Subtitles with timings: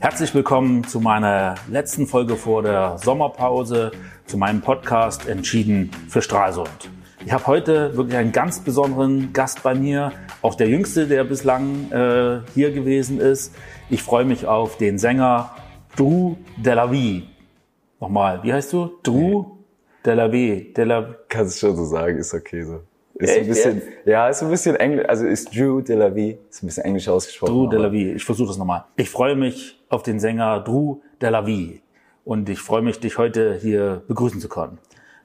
[0.00, 3.92] Herzlich willkommen zu meiner letzten Folge vor der Sommerpause,
[4.26, 6.90] zu meinem Podcast Entschieden für Stralsund.
[7.24, 10.12] Ich habe heute wirklich einen ganz besonderen Gast bei mir,
[10.42, 13.54] auch der jüngste, der bislang äh, hier gewesen ist.
[13.88, 15.54] Ich freue mich auf den Sänger
[15.96, 17.28] Drew Delavie.
[18.00, 18.90] Nochmal, wie heißt du?
[19.02, 19.46] Drew
[20.04, 20.72] Delavie.
[20.74, 22.80] Dela Kannst du schon so sagen, ist okay so.
[23.16, 23.40] Ist Echt?
[23.40, 27.08] ein bisschen, ja, ist ein bisschen englisch, also ist Drew Delavie, ist ein bisschen englisch
[27.08, 27.54] ausgesprochen.
[27.54, 28.84] Drew Delavie, ich versuche das nochmal.
[28.96, 31.80] Ich freue mich auf den Sänger Drew Delavie
[32.24, 34.78] und ich freue mich, dich heute hier begrüßen zu können.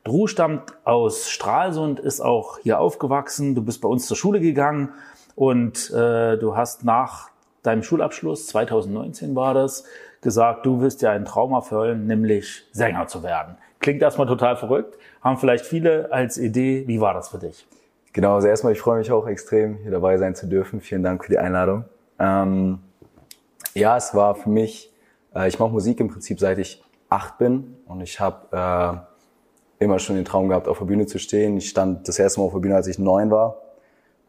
[0.04, 3.56] Drew stammt aus Stralsund, ist auch hier aufgewachsen.
[3.56, 4.94] Du bist bei uns zur Schule gegangen
[5.36, 7.32] und äh, du hast nach
[7.64, 9.86] deinem Schulabschluss, 2019 war das,
[10.22, 13.58] gesagt, du wirst ja einen Traum erfüllen, nämlich Sänger zu werden.
[13.80, 16.84] Klingt erstmal total verrückt, haben vielleicht viele als Idee.
[16.86, 17.68] Wie war das für dich?
[18.14, 20.80] Genau, also erstmal, ich freue mich auch extrem, hier dabei sein zu dürfen.
[20.80, 21.86] Vielen Dank für die Einladung.
[22.20, 22.80] Ähm,
[23.74, 24.92] ja, es war für mich,
[25.36, 29.04] äh, ich mache Musik im Prinzip seit ich acht bin und ich habe
[29.80, 31.58] äh, immer schon den Traum gehabt, auf der Bühne zu stehen.
[31.58, 33.62] Ich stand das erste Mal auf der Bühne, als ich neun war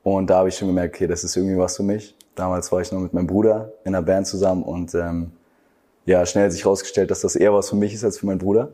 [0.03, 2.17] und da habe ich schon gemerkt, okay, das ist irgendwie was für mich.
[2.35, 5.33] Damals war ich noch mit meinem Bruder in einer Band zusammen und ähm,
[6.07, 8.39] ja, schnell hat sich herausgestellt, dass das eher was für mich ist als für meinen
[8.39, 8.71] Bruder.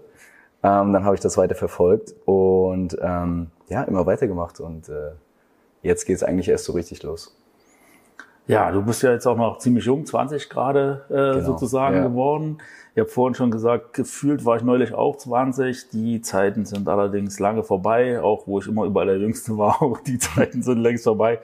[0.63, 5.13] Ähm, dann habe ich das weiter verfolgt und ähm, ja, immer weitergemacht und äh,
[5.83, 7.37] jetzt geht es eigentlich erst so richtig los.
[8.47, 12.03] Ja, du bist ja jetzt auch noch ziemlich jung, 20 gerade äh, genau, sozusagen ja.
[12.07, 12.59] geworden.
[12.95, 15.91] Ich habe vorhin schon gesagt, gefühlt war ich neulich auch 20.
[15.91, 20.01] Die Zeiten sind allerdings lange vorbei, auch wo ich immer überall der Jüngste war, auch
[20.01, 21.41] die Zeiten sind längst vorbei.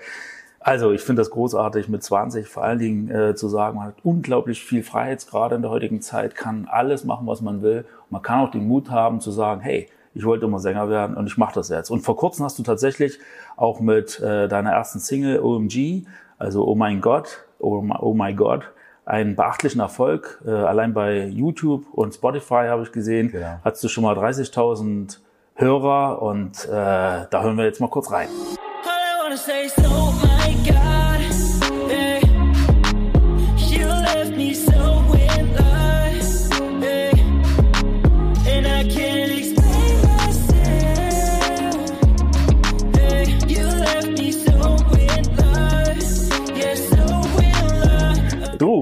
[0.60, 3.96] Also ich finde das großartig mit 20 vor allen Dingen äh, zu sagen, man hat
[4.04, 7.84] unglaublich viel Freiheitsgrade in der heutigen Zeit, kann alles machen, was man will.
[8.10, 11.26] Man kann auch den Mut haben zu sagen, hey, ich wollte immer Sänger werden und
[11.26, 11.90] ich mache das jetzt.
[11.90, 13.18] Und vor kurzem hast du tatsächlich
[13.56, 16.04] auch mit äh, deiner ersten Single OMG,
[16.42, 18.64] also Oh mein Gott, Oh oh my God,
[19.04, 20.42] einen beachtlichen Erfolg.
[20.44, 23.60] Äh, allein bei YouTube und Spotify habe ich gesehen, genau.
[23.64, 25.18] hattest du schon mal 30.000
[25.54, 28.28] Hörer und äh, da hören wir jetzt mal kurz rein.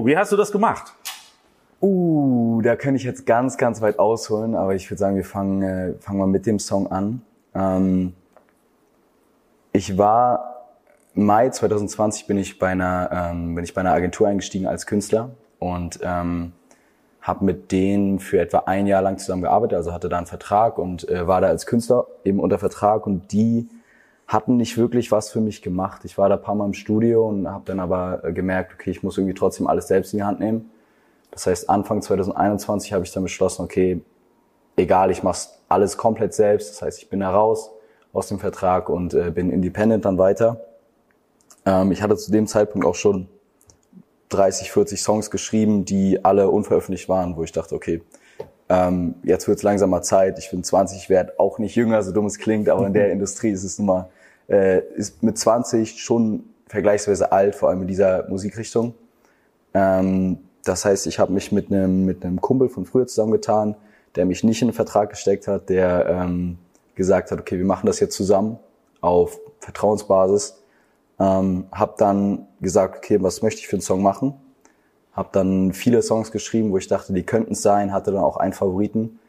[0.05, 0.93] Wie hast du das gemacht?
[1.81, 5.63] Uh, da könnte ich jetzt ganz, ganz weit ausholen, aber ich würde sagen, wir fangen,
[5.63, 7.23] äh, fangen mal mit dem Song an.
[7.55, 8.13] Ähm,
[9.73, 10.51] ich war
[11.13, 15.31] Mai 2020 bin ich bei einer ähm, bin ich bei einer Agentur eingestiegen als Künstler
[15.59, 16.53] und ähm,
[17.21, 21.07] habe mit denen für etwa ein Jahr lang zusammengearbeitet, also hatte da einen Vertrag und
[21.09, 23.67] äh, war da als Künstler eben unter Vertrag und die
[24.31, 26.05] hatten nicht wirklich was für mich gemacht.
[26.05, 28.89] Ich war da ein paar Mal im Studio und habe dann aber äh, gemerkt, okay,
[28.89, 30.71] ich muss irgendwie trotzdem alles selbst in die Hand nehmen.
[31.31, 34.01] Das heißt, Anfang 2021 habe ich dann beschlossen, okay,
[34.77, 36.71] egal, ich mache alles komplett selbst.
[36.71, 37.71] Das heißt, ich bin da raus
[38.13, 40.61] aus dem Vertrag und äh, bin independent dann weiter.
[41.65, 43.27] Ähm, ich hatte zu dem Zeitpunkt auch schon
[44.29, 48.01] 30, 40 Songs geschrieben, die alle unveröffentlicht waren, wo ich dachte, okay,
[48.69, 50.39] ähm, jetzt wird es langsam mal Zeit.
[50.39, 53.11] Ich bin 20, ich werde auch nicht jünger, so dumm es klingt, aber in der
[53.11, 54.09] Industrie ist es nun mal
[54.51, 58.93] äh, ist mit 20 schon vergleichsweise alt, vor allem in dieser Musikrichtung.
[59.73, 63.75] Ähm, das heißt, ich habe mich mit einem mit Kumpel von früher zusammengetan,
[64.15, 66.57] der mich nicht in den Vertrag gesteckt hat, der ähm,
[66.95, 68.59] gesagt hat, okay, wir machen das jetzt zusammen
[68.99, 70.61] auf Vertrauensbasis.
[71.19, 74.33] Ähm, habe dann gesagt, okay, was möchte ich für einen Song machen?
[75.13, 78.37] Habe dann viele Songs geschrieben, wo ich dachte, die könnten es sein, hatte dann auch
[78.37, 79.19] einen Favoriten.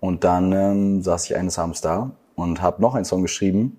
[0.00, 3.78] Und dann ähm, saß ich eines Abends da und habe noch einen Song geschrieben,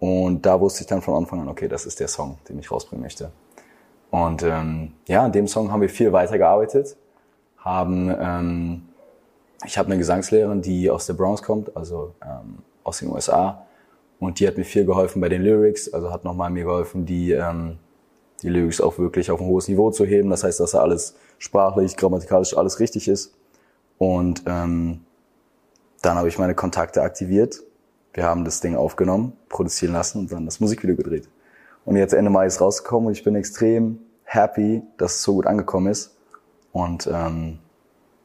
[0.00, 2.70] und da wusste ich dann von Anfang an, okay, das ist der Song, den ich
[2.70, 3.32] rausbringen möchte.
[4.10, 6.96] Und ähm, ja, an dem Song haben wir viel weitergearbeitet.
[7.58, 8.82] Haben, ähm,
[9.64, 13.66] ich habe eine Gesangslehrerin, die aus der Bronx kommt, also ähm, aus den USA.
[14.20, 17.32] Und die hat mir viel geholfen bei den Lyrics, also hat nochmal mir geholfen, die,
[17.32, 17.78] ähm,
[18.42, 20.30] die Lyrics auch wirklich auf ein hohes Niveau zu heben.
[20.30, 23.34] Das heißt, dass da alles sprachlich, grammatikalisch alles richtig ist.
[23.98, 25.00] Und ähm,
[26.02, 27.62] dann habe ich meine Kontakte aktiviert
[28.18, 31.28] wir haben das Ding aufgenommen, produzieren lassen und dann das Musikvideo gedreht.
[31.84, 35.46] Und jetzt Ende Mai ist rausgekommen und ich bin extrem happy, dass es so gut
[35.46, 36.16] angekommen ist.
[36.72, 37.60] Und ähm,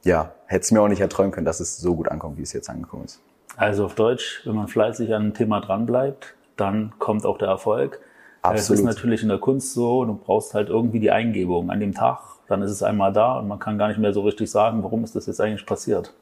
[0.03, 2.53] ja, hätte es mir auch nicht erträumen können, dass es so gut ankommt, wie es
[2.53, 3.21] jetzt angekommen ist.
[3.55, 7.99] Also auf Deutsch, wenn man fleißig an einem Thema dranbleibt, dann kommt auch der Erfolg.
[8.41, 8.79] Absolut.
[8.79, 11.93] Es ist natürlich in der Kunst so, du brauchst halt irgendwie die Eingebung an dem
[11.93, 12.17] Tag,
[12.47, 15.03] dann ist es einmal da und man kann gar nicht mehr so richtig sagen, warum
[15.03, 16.15] ist das jetzt eigentlich passiert.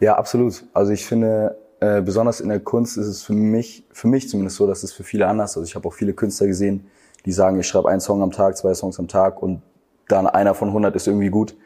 [0.00, 0.64] Ja, absolut.
[0.72, 4.56] Also ich finde, äh, besonders in der Kunst ist es für mich, für mich zumindest
[4.56, 5.56] so, dass es für viele anders.
[5.56, 6.86] Also ich habe auch viele Künstler gesehen,
[7.24, 9.62] die sagen, ich schreibe einen Song am Tag, zwei Songs am Tag und
[10.08, 11.56] dann einer von 100 ist irgendwie gut.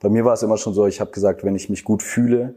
[0.00, 2.54] Bei mir war es immer schon so, ich habe gesagt, wenn ich mich gut fühle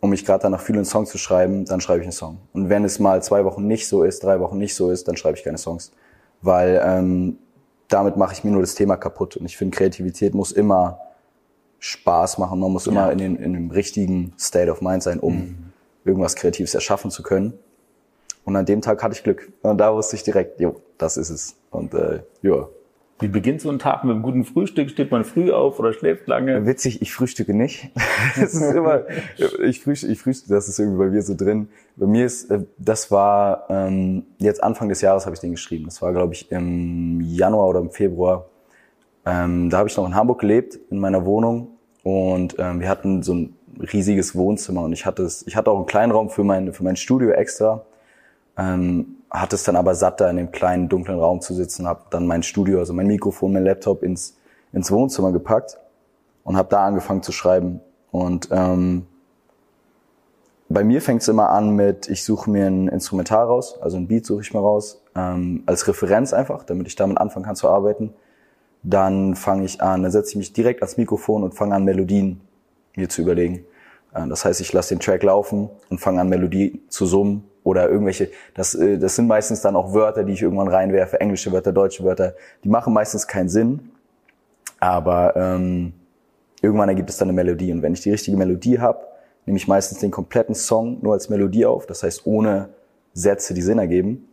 [0.00, 2.38] und mich gerade danach fühle, einen Song zu schreiben, dann schreibe ich einen Song.
[2.52, 5.16] Und wenn es mal zwei Wochen nicht so ist, drei Wochen nicht so ist, dann
[5.16, 5.92] schreibe ich keine Songs.
[6.42, 7.38] Weil ähm,
[7.88, 9.36] damit mache ich mir nur das Thema kaputt.
[9.36, 11.00] Und ich finde, Kreativität muss immer
[11.78, 12.60] Spaß machen.
[12.60, 13.10] Man muss immer ja.
[13.10, 15.65] in, den, in dem richtigen State of Mind sein, um mhm.
[16.06, 17.54] Irgendwas Kreatives erschaffen zu können.
[18.44, 19.52] Und an dem Tag hatte ich Glück.
[19.62, 21.56] Und da wusste ich direkt, jo, das ist es.
[21.70, 22.68] Und äh, ja,
[23.18, 24.90] wie beginnt so ein Tag mit einem guten Frühstück?
[24.90, 26.66] Steht man früh auf oder schläft lange?
[26.66, 27.90] Witzig, ich frühstücke nicht.
[28.36, 29.04] das ist immer,
[29.64, 31.68] ich frühstücke, ich frühstücke, das ist irgendwie bei mir so drin.
[31.96, 35.86] Bei mir ist, äh, das war ähm, jetzt Anfang des Jahres habe ich den geschrieben.
[35.86, 38.50] Das war, glaube ich, im Januar oder im Februar.
[39.24, 41.78] Ähm, da habe ich noch in Hamburg gelebt, in meiner Wohnung.
[42.02, 45.76] Und ähm, wir hatten so ein riesiges Wohnzimmer und ich hatte es, ich hatte auch
[45.76, 47.84] einen kleinen Raum für mein, für mein Studio extra.
[48.58, 52.02] Ähm, hatte es dann aber satt, da in dem kleinen dunklen Raum zu sitzen, habe
[52.10, 54.36] dann mein Studio, also mein Mikrofon, mein Laptop ins,
[54.72, 55.78] ins Wohnzimmer gepackt
[56.44, 57.80] und habe da angefangen zu schreiben.
[58.10, 59.06] Und ähm,
[60.68, 64.08] bei mir fängt es immer an mit, ich suche mir ein Instrumental raus, also ein
[64.08, 67.68] Beat suche ich mir raus, ähm, als Referenz einfach, damit ich damit anfangen kann zu
[67.68, 68.14] arbeiten.
[68.82, 72.40] Dann fange ich an, dann setze ich mich direkt ans Mikrofon und fange an, Melodien
[72.96, 73.64] mir zu überlegen.
[74.14, 77.88] Äh, das heißt, ich lasse den Track laufen und fange an, Melodie zu summen oder
[77.88, 81.72] irgendwelche, das, äh, das sind meistens dann auch Wörter, die ich irgendwann reinwerfe, englische Wörter,
[81.72, 82.34] deutsche Wörter,
[82.64, 83.90] die machen meistens keinen Sinn,
[84.78, 85.92] aber ähm,
[86.62, 89.00] irgendwann ergibt es dann eine Melodie und wenn ich die richtige Melodie habe,
[89.46, 92.70] nehme ich meistens den kompletten Song nur als Melodie auf, das heißt ohne
[93.14, 94.28] Sätze, die Sinn ergeben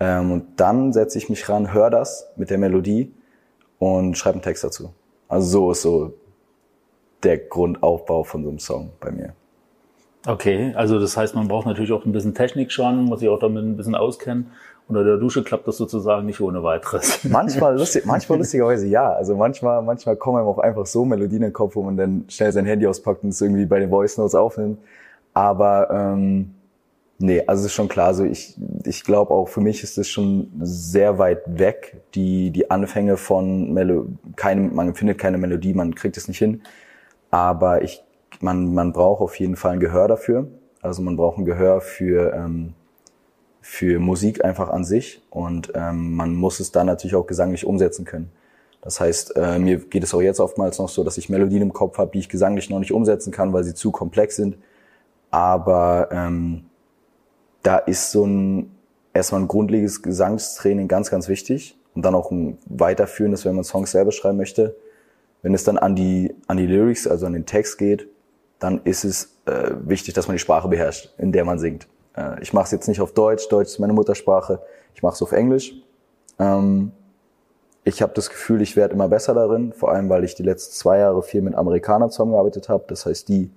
[0.00, 3.12] ähm, und dann setze ich mich ran, höre das mit der Melodie
[3.78, 4.92] und schreibe einen Text dazu.
[5.28, 6.14] Also so ist so
[7.22, 9.34] der Grundaufbau von so einem Song bei mir.
[10.26, 13.38] Okay, also das heißt, man braucht natürlich auch ein bisschen Technik schon, muss sich auch
[13.38, 14.50] damit ein bisschen auskennen.
[14.88, 17.22] Unter der Dusche klappt das sozusagen nicht ohne weiteres.
[17.28, 19.12] Manchmal, lustig, manchmal lustigerweise ja.
[19.12, 22.24] Also manchmal, manchmal kommen einem auch einfach so Melodien in den Kopf, wo man dann
[22.28, 24.78] schnell sein Handy auspackt und es irgendwie bei den Voice Notes aufnimmt.
[25.34, 26.54] Aber ähm,
[27.18, 28.14] nee, also es ist schon klar.
[28.14, 32.00] So ich, ich glaube auch für mich ist es schon sehr weit weg.
[32.14, 34.06] Die die Anfänge von Melo,
[34.36, 36.62] keine, man findet keine Melodie, man kriegt es nicht hin.
[37.30, 38.02] Aber ich
[38.40, 40.48] man, man braucht auf jeden Fall ein Gehör dafür.
[40.80, 42.74] Also man braucht ein Gehör für, ähm,
[43.60, 48.04] für Musik einfach an sich und ähm, man muss es dann natürlich auch gesanglich umsetzen
[48.04, 48.30] können.
[48.80, 51.72] Das heißt, äh, mir geht es auch jetzt oftmals noch so, dass ich Melodien im
[51.72, 54.56] Kopf habe, die ich gesanglich noch nicht umsetzen kann, weil sie zu komplex sind.
[55.30, 56.66] Aber ähm,
[57.62, 58.70] da ist so ein
[59.12, 63.90] erstmal ein grundlegendes Gesangstraining ganz, ganz wichtig und dann auch ein weiterführendes, wenn man Songs
[63.90, 64.76] selber schreiben möchte.
[65.42, 68.08] Wenn es dann an die an die Lyrics, also an den Text geht,
[68.58, 71.86] dann ist es äh, wichtig, dass man die Sprache beherrscht, in der man singt.
[72.16, 74.60] Äh, ich mache es jetzt nicht auf Deutsch, Deutsch ist meine Muttersprache,
[74.94, 75.74] ich mache es auf Englisch.
[76.38, 76.92] Ähm,
[77.84, 80.74] ich habe das Gefühl, ich werde immer besser darin, vor allem weil ich die letzten
[80.74, 82.84] zwei Jahre viel mit Amerikanern zusammengearbeitet habe.
[82.88, 83.50] Das heißt, die,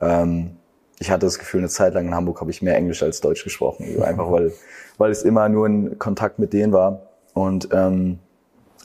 [0.00, 0.56] ähm,
[0.98, 3.44] ich hatte das Gefühl, eine Zeit lang in Hamburg habe ich mehr Englisch als Deutsch
[3.44, 4.52] gesprochen, einfach weil,
[4.98, 7.02] weil es immer nur ein Kontakt mit denen war
[7.34, 8.18] und ähm,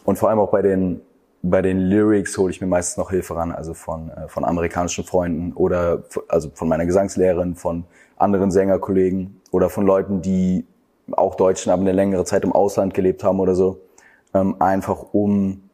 [0.03, 1.01] und vor allem auch bei den
[1.49, 5.03] bei den Lyrics hole ich mir meistens noch Hilfe ran, also von, äh, von amerikanischen
[5.03, 7.85] Freunden oder also von meiner Gesangslehrerin, von
[8.17, 10.65] anderen Sängerkollegen oder von Leuten, die
[11.11, 13.79] auch Deutschen, aber eine längere Zeit im Ausland gelebt haben oder so.
[14.33, 15.69] Ähm, einfach um,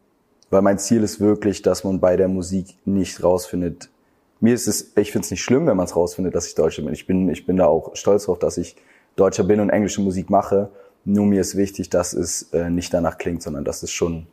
[0.50, 3.90] weil mein Ziel ist wirklich, dass man bei der Musik nicht rausfindet.
[4.42, 6.82] Mir ist es, ich finde es nicht schlimm, wenn man es rausfindet, dass ich Deutscher
[6.82, 6.94] bin.
[6.94, 8.76] Ich bin, ich bin da auch stolz drauf, dass ich
[9.16, 10.70] Deutscher bin und englische Musik mache.
[11.06, 14.28] Nur mir ist wichtig, dass es äh, nicht danach klingt, sondern dass es schon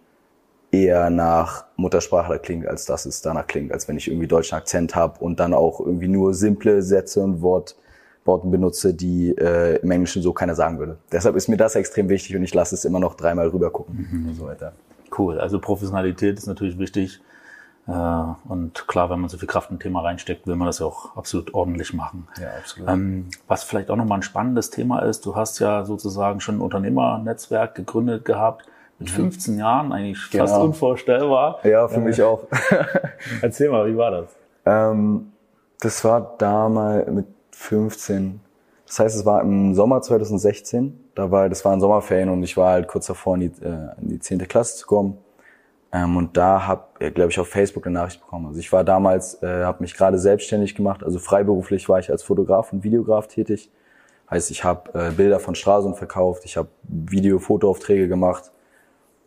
[0.70, 4.94] eher nach Muttersprachler klingt, als dass es danach klingt, als wenn ich irgendwie deutschen Akzent
[4.94, 7.76] habe und dann auch irgendwie nur simple Sätze und Wort,
[8.25, 10.98] Worten benutze, die äh, im Englischen so keiner sagen würde.
[11.10, 14.08] Deshalb ist mir das extrem wichtig und ich lasse es immer noch dreimal rüber gucken
[14.10, 14.28] mhm.
[14.28, 14.72] und so weiter.
[15.16, 17.20] Cool, also Professionalität ist natürlich wichtig.
[17.87, 17.92] Äh,
[18.48, 20.87] und klar, wenn man so viel Kraft in ein Thema reinsteckt, will man das ja
[20.87, 22.28] auch absolut ordentlich machen.
[22.38, 22.90] Ja, absolut.
[22.90, 26.60] Ähm, was vielleicht auch nochmal ein spannendes Thema ist, du hast ja sozusagen schon ein
[26.60, 28.66] Unternehmernetzwerk gegründet gehabt
[28.99, 29.61] mit 15 mhm.
[29.61, 30.47] Jahren, eigentlich genau.
[30.47, 31.61] fast unvorstellbar.
[31.64, 32.47] Ja, für mich auch.
[33.43, 34.26] Erzähl mal, wie war das?
[34.67, 35.33] Ähm,
[35.81, 38.40] das war damals mit 15.
[38.87, 40.99] Das heißt, es war im Sommer 2016.
[41.14, 44.00] Da war, das war ein Sommerferien und ich war halt kurz davor, in die, äh,
[44.00, 44.49] in die 10.
[44.49, 45.19] Klasse zu kommen.
[45.93, 48.47] Ähm, und da habe, äh, glaube ich, auf Facebook eine Nachricht bekommen.
[48.47, 51.05] Also ich war damals, äh, habe mich gerade selbstständig gemacht.
[51.05, 53.71] Also freiberuflich war ich als Fotograf und Videograf tätig.
[54.31, 58.50] Heißt, ich habe äh, Bilder von Straßen verkauft, ich habe Video-Fotoaufträge gemacht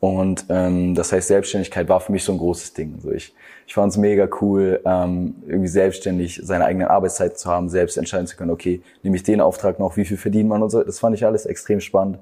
[0.01, 2.95] und ähm, das heißt, Selbstständigkeit war für mich so ein großes Ding.
[2.95, 3.35] Also ich,
[3.67, 8.25] ich fand es mega cool, ähm, irgendwie selbstständig seine eigenen Arbeitszeiten zu haben, selbst entscheiden
[8.25, 10.81] zu können, okay, nehme ich den Auftrag noch, wie viel verdient man und so.
[10.81, 12.17] Das fand ich alles extrem spannend.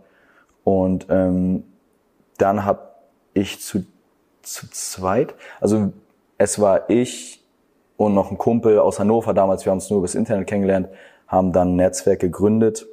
[0.65, 1.63] Und ähm,
[2.37, 2.81] dann habe
[3.33, 3.85] ich zu,
[4.41, 5.93] zu zweit, also
[6.37, 7.45] es war ich
[7.95, 10.89] und noch ein Kumpel aus Hannover damals, wir haben uns nur übers Internet kennengelernt,
[11.27, 12.85] haben dann ein Netzwerk gegründet,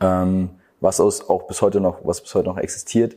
[0.00, 0.48] ähm,
[0.80, 3.16] was aus, auch bis heute noch, was bis heute noch existiert.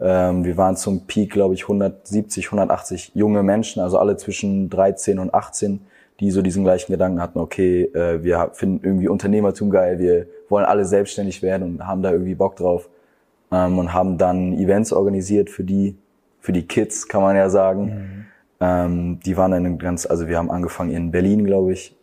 [0.00, 5.18] Ähm, wir waren zum Peak, glaube ich, 170, 180 junge Menschen, also alle zwischen 13
[5.18, 5.80] und 18,
[6.20, 10.64] die so diesen gleichen Gedanken hatten, okay, äh, wir finden irgendwie Unternehmertum geil, wir wollen
[10.64, 12.88] alle selbstständig werden und haben da irgendwie Bock drauf
[13.50, 15.96] ähm, und haben dann Events organisiert für die,
[16.40, 17.84] für die Kids, kann man ja sagen.
[17.84, 18.24] Mhm.
[18.60, 21.96] Ähm, die waren dann ganz, also wir haben angefangen in Berlin, glaube ich,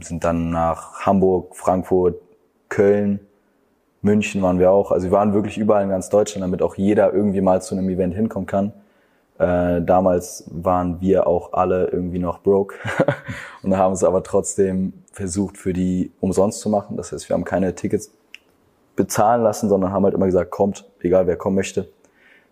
[0.00, 2.14] sind dann nach Hamburg, Frankfurt,
[2.70, 3.20] Köln,
[4.02, 4.90] München waren wir auch.
[4.90, 7.88] Also wir waren wirklich überall in ganz Deutschland, damit auch jeder irgendwie mal zu einem
[7.88, 8.72] Event hinkommen kann.
[9.38, 12.74] Äh, damals waren wir auch alle irgendwie noch broke
[13.62, 16.96] und haben es aber trotzdem versucht, für die umsonst zu machen.
[16.96, 18.12] Das heißt, wir haben keine Tickets
[18.96, 21.88] bezahlen lassen, sondern haben halt immer gesagt, kommt, egal wer kommen möchte.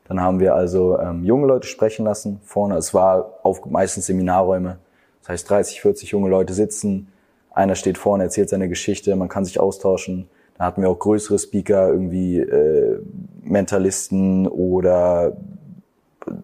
[0.09, 2.77] Dann haben wir also ähm, junge Leute sprechen lassen vorne.
[2.77, 4.79] Es war auf meistens Seminarräume.
[5.21, 7.13] Das heißt, 30, 40 junge Leute sitzen.
[7.53, 10.29] Einer steht vorne, erzählt seine Geschichte, man kann sich austauschen.
[10.61, 13.01] Dann hatten wir auch größere Speaker, irgendwie äh,
[13.43, 15.35] Mentalisten oder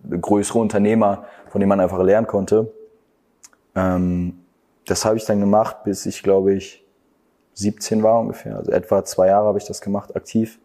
[0.09, 2.73] größere Unternehmer, von denen man einfach lernen konnte.
[3.75, 4.39] Ähm,
[4.87, 6.83] das habe ich dann gemacht, bis ich, glaube ich,
[7.53, 8.57] 17 war ungefähr.
[8.57, 10.61] Also etwa zwei Jahre habe ich das gemacht, aktiv.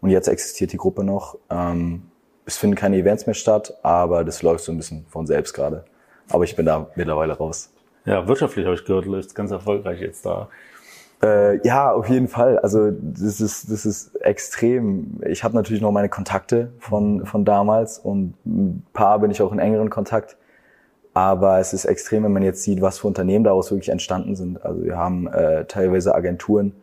[0.00, 1.36] Und jetzt existiert die Gruppe noch.
[1.50, 2.04] Ähm,
[2.46, 5.84] es finden keine Events mehr statt, aber das läuft so ein bisschen von selbst gerade.
[6.30, 7.70] Aber ich bin da mittlerweile raus.
[8.06, 10.48] Ja, wirtschaftlich habe ich gehört, läuft ganz erfolgreich jetzt da.
[11.22, 12.58] Äh, ja, auf jeden Fall.
[12.58, 15.20] Also das ist das ist extrem.
[15.26, 19.52] Ich habe natürlich noch meine Kontakte von von damals und ein paar bin ich auch
[19.52, 20.36] in engeren Kontakt.
[21.14, 24.62] Aber es ist extrem, wenn man jetzt sieht, was für Unternehmen daraus wirklich entstanden sind.
[24.62, 26.74] Also wir haben äh, teilweise Agenturen,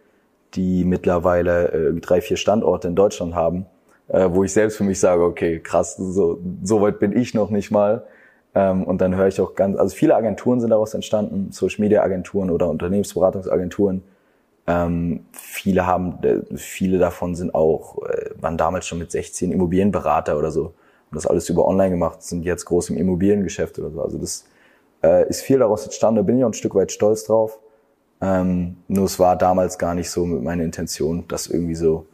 [0.55, 3.67] die mittlerweile äh, drei, vier Standorte in Deutschland haben,
[4.07, 7.51] äh, wo ich selbst für mich sage, okay, krass, so, so weit bin ich noch
[7.51, 8.05] nicht mal.
[8.55, 12.01] Ähm, und dann höre ich auch ganz, also viele Agenturen sind daraus entstanden, Social Media
[12.01, 14.03] Agenturen oder Unternehmensberatungsagenturen.
[14.65, 20.37] Ähm, viele haben, äh, viele davon sind auch, äh, waren damals schon mit 16 Immobilienberater
[20.37, 20.73] oder so
[21.13, 24.01] das alles über online gemacht, sind jetzt groß im Immobiliengeschäft oder so.
[24.01, 24.45] Also das
[25.03, 27.59] äh, ist viel daraus entstanden, da bin ich auch ein Stück weit stolz drauf.
[28.21, 32.05] Ähm, nur es war damals gar nicht so mit meiner Intention, dass irgendwie so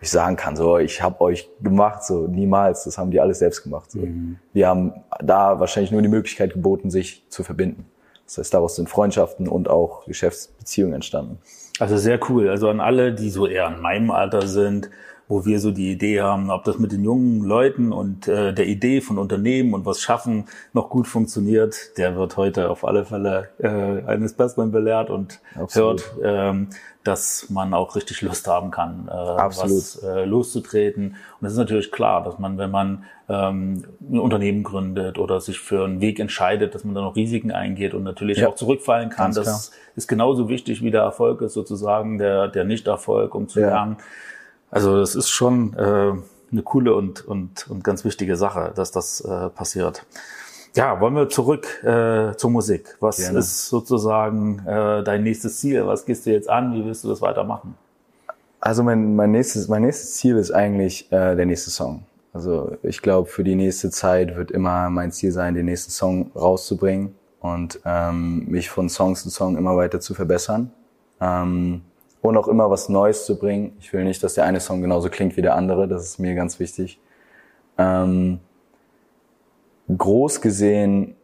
[0.00, 3.62] ich sagen kann, so ich habe euch gemacht, so niemals, das haben die alles selbst
[3.62, 3.90] gemacht.
[3.90, 4.00] So.
[4.00, 4.38] Mhm.
[4.52, 7.86] Wir haben da wahrscheinlich nur die Möglichkeit geboten, sich zu verbinden.
[8.26, 11.38] Das heißt, daraus sind Freundschaften und auch Geschäftsbeziehungen entstanden.
[11.78, 12.48] Also sehr cool.
[12.48, 14.90] Also an alle, die so eher in meinem Alter sind,
[15.28, 18.66] wo wir so die Idee haben, ob das mit den jungen Leuten und äh, der
[18.66, 23.48] Idee von Unternehmen und was schaffen noch gut funktioniert, der wird heute auf alle Fälle
[23.58, 26.04] äh, eines Besseren belehrt und Absolut.
[26.20, 26.68] hört, ähm,
[27.02, 31.16] dass man auch richtig Lust haben kann, äh, was äh, loszutreten.
[31.40, 35.58] Und es ist natürlich klar, dass man, wenn man ähm, ein Unternehmen gründet oder sich
[35.58, 38.48] für einen Weg entscheidet, dass man dann auch Risiken eingeht und natürlich ja.
[38.48, 39.26] auch zurückfallen kann.
[39.26, 39.80] Ganz das klar.
[39.96, 43.68] ist genauso wichtig wie der Erfolg ist sozusagen, der, der Nicht-Erfolg, um zu ja.
[43.68, 43.96] lernen,
[44.70, 46.12] also das ist schon äh,
[46.52, 50.06] eine coole und, und, und ganz wichtige Sache, dass das äh, passiert.
[50.74, 52.96] Ja, wollen wir zurück äh, zur Musik.
[53.00, 53.38] Was Gerne.
[53.38, 55.86] ist sozusagen äh, dein nächstes Ziel?
[55.86, 56.74] Was gehst du jetzt an?
[56.74, 57.74] Wie willst du das weitermachen?
[58.60, 62.02] Also mein, mein, nächstes, mein nächstes Ziel ist eigentlich äh, der nächste Song.
[62.34, 66.30] Also ich glaube, für die nächste Zeit wird immer mein Ziel sein, den nächsten Song
[66.34, 70.70] rauszubringen und ähm, mich von Song zu Song immer weiter zu verbessern.
[71.20, 71.80] Ähm,
[72.28, 73.76] und auch immer was Neues zu bringen.
[73.80, 76.34] Ich will nicht, dass der eine Song genauso klingt wie der andere, das ist mir
[76.34, 77.00] ganz wichtig.
[77.78, 78.40] Ähm,
[79.96, 81.16] groß gesehen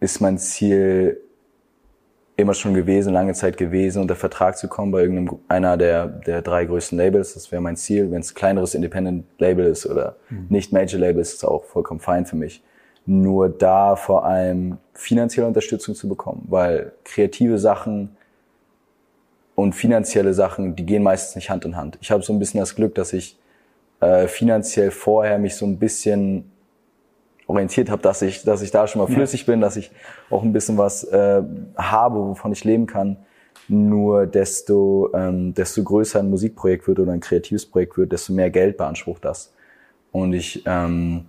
[0.00, 1.20] ist mein Ziel
[2.36, 6.42] immer schon gewesen, lange Zeit gewesen, unter Vertrag zu kommen bei irgendeinem einer der, der
[6.42, 7.34] drei größten Labels.
[7.34, 8.10] Das wäre mein Ziel.
[8.10, 10.46] Wenn es kleineres Independent Label ist oder mhm.
[10.48, 12.62] nicht Major Label ist, ist es auch vollkommen fein für mich.
[13.06, 18.16] Nur da vor allem finanzielle Unterstützung zu bekommen, weil kreative Sachen
[19.54, 21.98] und finanzielle Sachen, die gehen meistens nicht Hand in Hand.
[22.00, 23.38] Ich habe so ein bisschen das Glück, dass ich
[24.00, 26.50] äh, finanziell vorher mich so ein bisschen
[27.46, 29.52] orientiert habe, dass ich, dass ich da schon mal flüssig ja.
[29.52, 29.90] bin, dass ich
[30.30, 31.42] auch ein bisschen was äh,
[31.76, 33.18] habe, wovon ich leben kann.
[33.68, 38.50] Nur desto, ähm, desto größer ein Musikprojekt wird oder ein kreatives Projekt wird, desto mehr
[38.50, 39.52] Geld beansprucht das.
[40.12, 41.24] Und ich, ähm,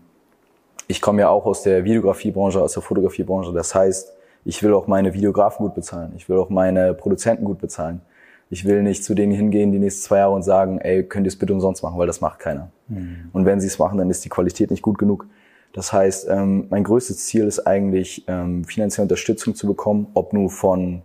[0.87, 3.53] ich komme ja auch aus der Videografiebranche, aus der Fotografiebranche.
[3.53, 4.13] Das heißt,
[4.43, 6.13] ich will auch meine Videografen gut bezahlen.
[6.15, 8.01] Ich will auch meine Produzenten gut bezahlen.
[8.49, 11.29] Ich will nicht zu denen hingehen die nächsten zwei Jahre und sagen, ey, könnt ihr
[11.29, 12.71] es bitte umsonst machen, weil das macht keiner.
[12.87, 13.29] Mhm.
[13.33, 15.25] Und wenn sie es machen, dann ist die Qualität nicht gut genug.
[15.73, 20.49] Das heißt, ähm, mein größtes Ziel ist eigentlich, ähm, finanzielle Unterstützung zu bekommen, ob nur
[20.49, 21.01] von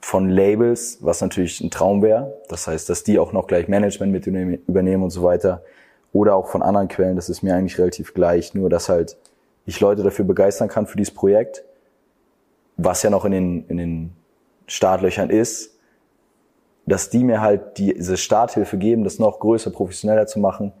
[0.00, 2.38] von Labels, was natürlich ein Traum wäre.
[2.48, 5.62] Das heißt, dass die auch noch gleich Management mit übernehmen und so weiter.
[6.12, 8.54] Oder auch von anderen Quellen, das ist mir eigentlich relativ gleich.
[8.54, 9.16] Nur, dass halt
[9.66, 11.64] ich Leute dafür begeistern kann für dieses Projekt,
[12.76, 14.12] was ja noch in den, in den
[14.66, 15.76] Startlöchern ist,
[16.88, 20.72] dass die mir halt diese Starthilfe geben, das noch größer, professioneller zu machen,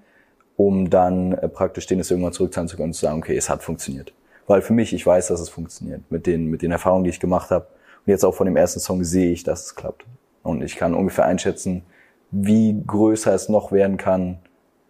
[0.56, 3.48] um dann äh, praktisch denen es irgendwann zurückzahlen zu können und zu sagen, okay, es
[3.48, 4.12] hat funktioniert.
[4.46, 6.10] Weil für mich, ich weiß, dass es funktioniert.
[6.10, 7.66] Mit den, mit den Erfahrungen, die ich gemacht habe.
[8.06, 10.04] Und jetzt auch von dem ersten Song sehe ich, dass es klappt.
[10.42, 11.82] Und ich kann ungefähr einschätzen,
[12.30, 14.38] wie größer es noch werden kann,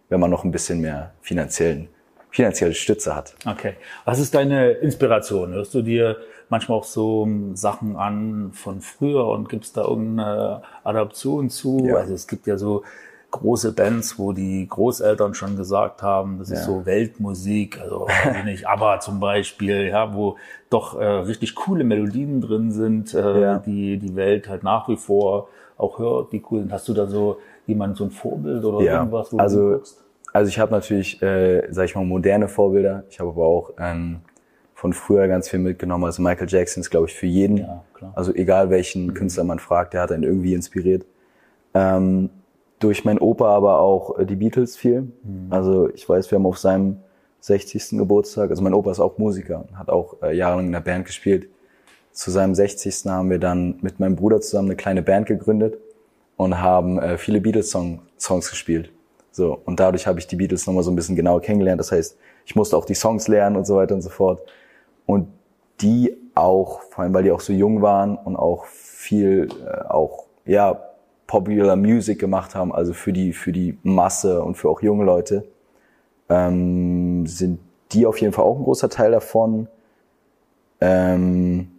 [0.07, 1.89] wenn man noch ein bisschen mehr finanziellen,
[2.31, 3.35] finanzielle Stütze hat.
[3.45, 3.73] Okay.
[4.05, 5.53] Was ist deine Inspiration?
[5.53, 6.17] Hörst du dir
[6.49, 11.85] manchmal auch so ähm, Sachen an von früher und gibt es da irgendeine Adaption zu?
[11.85, 11.95] Ja.
[11.95, 12.83] Also es gibt ja so
[13.31, 18.07] große Bands, wo die Großeltern schon gesagt haben, das ist so Weltmusik, also
[18.45, 20.37] nicht, aber zum Beispiel, ja, wo
[20.69, 23.57] doch äh, richtig coole Melodien drin sind, äh, ja.
[23.59, 26.71] die die Welt halt nach wie vor auch hört, die coolen.
[26.71, 28.97] Hast du da so jemand so ein Vorbild oder ja.
[28.97, 30.03] irgendwas, wo also, du guckst?
[30.33, 33.03] Also ich habe natürlich, äh, sag ich mal, moderne Vorbilder.
[33.09, 34.21] Ich habe aber auch ähm,
[34.79, 36.05] von früher ganz viel mitgenommen.
[36.05, 37.57] Also Michael Jackson ist, glaube ich, für jeden.
[37.57, 37.83] Ja.
[38.15, 39.13] Also egal welchen mhm.
[39.13, 41.05] Künstler man fragt, der hat einen irgendwie inspiriert.
[41.73, 42.29] Ähm,
[42.79, 45.01] durch meinen Opa aber auch äh, die Beatles viel.
[45.01, 45.47] Mhm.
[45.49, 46.95] Also ich weiß, wir haben auf seinem
[47.41, 47.97] 60.
[47.97, 51.49] Geburtstag, also mein Opa ist auch Musiker hat auch äh, jahrelang in der Band gespielt.
[52.13, 53.05] Zu seinem 60.
[53.07, 55.77] haben wir dann mit meinem Bruder zusammen eine kleine Band gegründet
[56.37, 58.93] und haben äh, viele Beatles-Songs gespielt.
[59.33, 61.81] So, und dadurch habe ich die Beatles nochmal so ein bisschen genauer kennengelernt.
[61.81, 64.41] Das heißt, ich musste auch die Songs lernen und so weiter und so fort.
[65.09, 65.27] Und
[65.81, 70.25] die auch, vor allem weil die auch so jung waren und auch viel äh, auch
[70.45, 70.79] ja
[71.25, 75.45] Popular Music gemacht haben, also für die, für die Masse und für auch junge Leute,
[76.29, 77.59] ähm, sind
[77.91, 79.67] die auf jeden Fall auch ein großer Teil davon.
[80.79, 81.71] Ähm,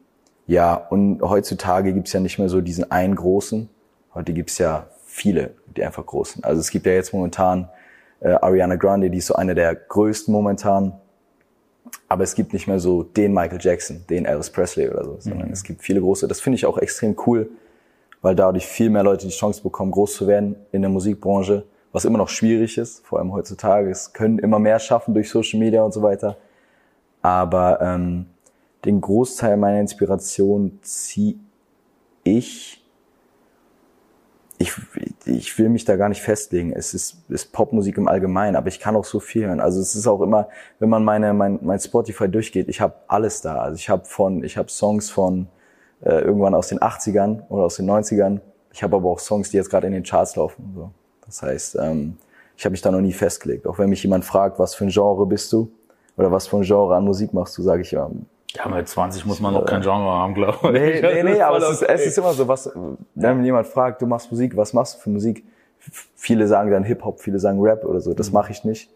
[0.49, 3.69] ja, und heutzutage gibt's ja nicht mehr so diesen einen großen.
[4.13, 6.43] Heute gibt's ja viele, die einfach großen.
[6.43, 7.69] Also es gibt ja jetzt momentan
[8.19, 11.01] äh, Ariana Grande, die ist so eine der größten momentan.
[12.09, 15.49] Aber es gibt nicht mehr so den Michael Jackson, den Elvis Presley oder so, sondern
[15.49, 15.53] mhm.
[15.53, 16.27] es gibt viele große.
[16.27, 17.51] Das finde ich auch extrem cool,
[18.21, 22.05] weil dadurch viel mehr Leute die Chance bekommen, groß zu werden in der Musikbranche, was
[22.05, 23.91] immer noch schwierig ist, vor allem heutzutage.
[23.91, 26.37] Es können immer mehr schaffen durch Social Media und so weiter.
[27.23, 28.27] Aber ähm,
[28.85, 31.37] den Großteil meiner Inspiration ziehe
[32.25, 32.80] ich.
[34.63, 34.75] Ich,
[35.25, 36.71] ich will mich da gar nicht festlegen.
[36.71, 39.59] Es ist, ist Popmusik im Allgemeinen, aber ich kann auch so viel hören.
[39.59, 43.41] Also es ist auch immer, wenn man meine mein, mein Spotify durchgeht, ich habe alles
[43.41, 43.57] da.
[43.57, 45.47] Also ich habe von, ich habe Songs von
[46.03, 48.41] äh, irgendwann aus den 80ern oder aus den 90ern.
[48.73, 50.73] Ich habe aber auch Songs, die jetzt gerade in den Charts laufen.
[50.75, 50.91] So.
[51.25, 52.19] Das heißt, ähm,
[52.57, 53.67] ich habe mich da noch nie festgelegt.
[53.67, 55.73] Auch wenn mich jemand fragt, was für ein Genre bist du
[56.19, 58.11] oder was für ein Genre an Musik machst du, sage ich ja.
[58.55, 60.73] Ja, mit 20 muss man noch kein Genre haben, glaube ich.
[60.73, 62.71] Nee, nee, nee, aber es ist, es ist immer so, was,
[63.15, 65.45] wenn jemand fragt, du machst Musik, was machst du für Musik?
[66.17, 68.13] Viele sagen dann Hip-Hop, viele sagen Rap oder so.
[68.13, 68.35] Das mhm.
[68.35, 68.91] mache ich nicht.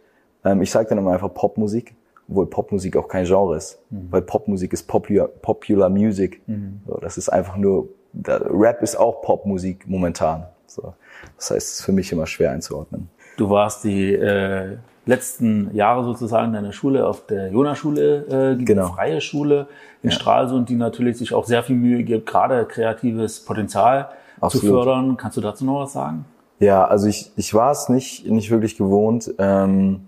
[0.44, 1.94] Ähm, ich sage dann immer einfach Popmusik
[2.28, 4.08] obwohl Popmusik auch kein Genre ist, mhm.
[4.10, 6.40] weil Popmusik ist Popular, Popular Music.
[6.46, 6.80] Mhm.
[6.86, 7.88] So, das ist einfach nur,
[8.26, 10.46] Rap ist auch Popmusik momentan.
[10.66, 10.94] So,
[11.36, 13.08] das heißt, es ist für mich immer schwer einzuordnen.
[13.36, 18.64] Du warst die äh, letzten Jahre sozusagen in deiner Schule auf der Jona-Schule, äh, die
[18.64, 18.88] genau.
[18.88, 19.66] freie Schule
[20.02, 20.16] in ja.
[20.16, 24.08] Stralsund, die natürlich sich auch sehr viel Mühe gibt, gerade kreatives Potenzial
[24.40, 24.64] Absolut.
[24.64, 25.16] zu fördern.
[25.16, 26.24] Kannst du dazu noch was sagen?
[26.60, 29.34] Ja, also ich, ich war es nicht, nicht wirklich gewohnt.
[29.38, 30.00] Ähm,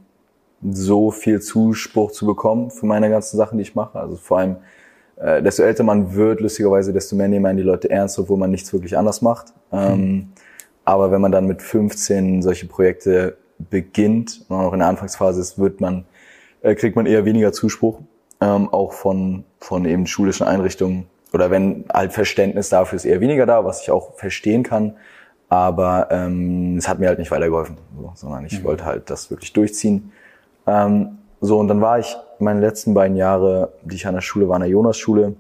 [0.63, 3.99] so viel Zuspruch zu bekommen für meine ganzen Sachen, die ich mache.
[3.99, 4.57] Also vor allem,
[5.17, 8.73] äh, desto älter man wird, lustigerweise, desto mehr nehmen die Leute ernst, obwohl man nichts
[8.73, 9.53] wirklich anders macht.
[9.73, 10.29] Ähm,
[10.87, 15.41] aber wenn man dann mit 15 solche Projekte beginnt und auch noch in der Anfangsphase
[15.41, 16.05] ist, wird man,
[16.63, 17.99] äh, kriegt man eher weniger Zuspruch,
[18.41, 21.07] ähm, auch von, von eben schulischen Einrichtungen.
[21.33, 24.95] Oder wenn halt Verständnis dafür ist eher weniger da, was ich auch verstehen kann.
[25.49, 28.65] Aber ähm, es hat mir halt nicht weitergeholfen, so, sondern ich mhm.
[28.65, 30.13] wollte halt das wirklich durchziehen.
[30.67, 34.49] Ähm, so, und dann war ich meine letzten beiden Jahre, die ich an der Schule
[34.49, 35.35] war, an der Jonas-Schule,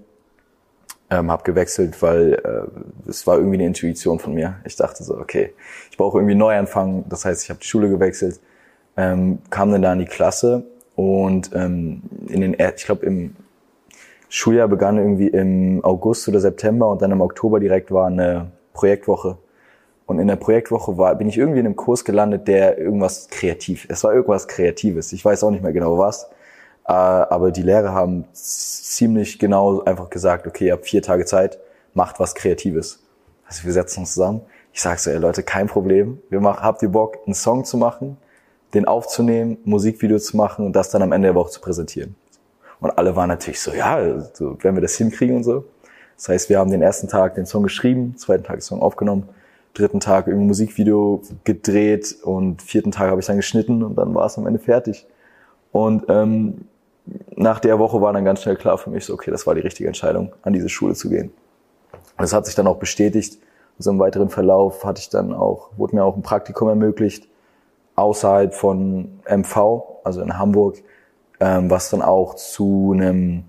[1.10, 4.56] ähm, habe gewechselt, weil äh, es war irgendwie eine Intuition von mir.
[4.64, 5.52] Ich dachte so, okay,
[5.90, 7.04] ich brauche irgendwie einen Neuanfang.
[7.08, 8.40] Das heißt, ich habe die Schule gewechselt,
[8.96, 10.64] ähm, kam dann da in die Klasse
[10.94, 13.36] und ähm, in den, ich glaube im
[14.28, 19.38] Schuljahr begann irgendwie im August oder September und dann im Oktober direkt war eine Projektwoche
[20.06, 23.86] und in der Projektwoche war, bin ich irgendwie in einem Kurs gelandet, der irgendwas kreativ,
[23.88, 25.12] es war irgendwas Kreatives.
[25.12, 26.30] Ich weiß auch nicht mehr genau was.
[26.86, 31.58] Äh, aber die Lehrer haben ziemlich genau einfach gesagt, okay, ihr habt vier Tage Zeit,
[31.94, 33.02] macht was Kreatives.
[33.46, 34.42] Also wir setzen uns zusammen.
[34.72, 36.20] Ich sage so, ey Leute, kein Problem.
[36.28, 38.16] Wir machen, habt ihr Bock, einen Song zu machen,
[38.74, 42.14] den aufzunehmen, Musikvideo zu machen und das dann am Ende der Woche zu präsentieren.
[42.80, 45.64] Und alle waren natürlich so, ja, so, wenn wir das hinkriegen und so.
[46.16, 49.28] Das heißt, wir haben den ersten Tag den Song geschrieben, zweiten Tag den Song aufgenommen
[49.76, 54.26] dritten Tag irgendwie Musikvideo gedreht und vierten Tag habe ich dann geschnitten und dann war
[54.26, 55.06] es am Ende fertig.
[55.72, 56.66] Und ähm,
[57.36, 59.60] nach der Woche war dann ganz schnell klar für mich, so, okay, das war die
[59.60, 61.32] richtige Entscheidung, an diese Schule zu gehen.
[62.18, 63.38] Das hat sich dann auch bestätigt.
[63.78, 67.28] Also im weiteren Verlauf hatte ich dann auch, wurde mir auch ein Praktikum ermöglicht,
[67.94, 70.76] außerhalb von MV, also in Hamburg,
[71.40, 73.44] ähm, was dann auch zu einem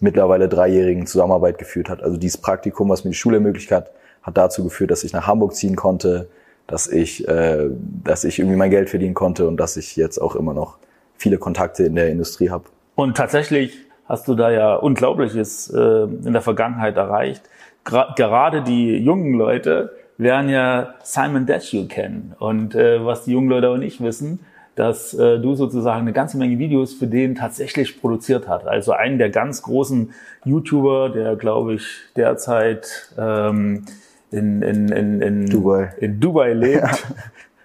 [0.00, 2.02] mittlerweile dreijährigen Zusammenarbeit geführt hat.
[2.02, 3.90] Also dieses Praktikum, was mir die Schule ermöglicht hat,
[4.22, 6.28] hat dazu geführt, dass ich nach Hamburg ziehen konnte,
[6.66, 7.68] dass ich, äh,
[8.04, 10.78] dass ich irgendwie mein Geld verdienen konnte und dass ich jetzt auch immer noch
[11.16, 12.64] viele Kontakte in der Industrie habe.
[12.96, 17.42] Und tatsächlich hast du da ja Unglaubliches äh, in der Vergangenheit erreicht.
[17.84, 22.34] Gra gerade die jungen Leute werden ja Simon Desue kennen.
[22.38, 24.40] Und äh, was die jungen Leute aber nicht wissen,
[24.76, 28.66] dass äh, du sozusagen eine ganze Menge Videos für den tatsächlich produziert hast.
[28.66, 30.12] Also einen der ganz großen
[30.44, 33.84] YouTuber, der glaube ich derzeit ähm,
[34.30, 35.94] in, in, in, in, Dubai.
[36.00, 36.82] in Dubai lebt.
[36.82, 36.90] Ja.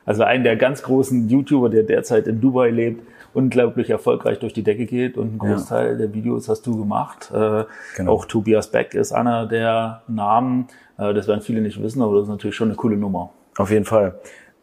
[0.03, 4.63] Also einen der ganz großen YouTuber, der derzeit in Dubai lebt, unglaublich erfolgreich durch die
[4.63, 5.97] Decke geht und einen Großteil ja.
[5.97, 7.31] der Videos hast du gemacht.
[7.33, 7.65] Äh,
[7.95, 8.11] genau.
[8.11, 10.67] Auch Tobias Beck ist einer der Namen.
[10.97, 13.31] Äh, das werden viele nicht wissen, aber das ist natürlich schon eine coole Nummer.
[13.57, 14.15] Auf jeden Fall.